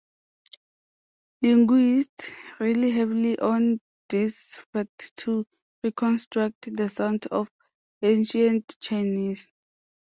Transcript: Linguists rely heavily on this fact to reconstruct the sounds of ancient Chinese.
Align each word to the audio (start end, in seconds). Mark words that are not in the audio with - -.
Linguists 1.43 2.31
rely 2.59 2.89
heavily 2.89 3.37
on 3.37 3.79
this 4.09 4.57
fact 4.73 5.15
to 5.17 5.45
reconstruct 5.83 6.75
the 6.75 6.89
sounds 6.89 7.27
of 7.27 7.51
ancient 8.01 8.75
Chinese. 8.79 9.51